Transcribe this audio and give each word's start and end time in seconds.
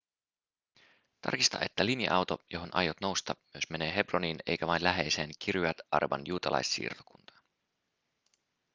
tarkista 1.21 1.59
että 1.61 1.85
linja-auto 1.85 2.37
johon 2.49 2.69
aiot 2.75 3.01
nousta 3.01 3.35
myös 3.53 3.63
menee 3.69 3.95
hebroniin 3.95 4.37
eikä 4.45 4.67
vain 4.67 4.83
läheiseen 4.83 5.29
kiryat 5.39 5.77
arban 5.91 6.21
juutalaissiirtokuntaan 6.27 7.41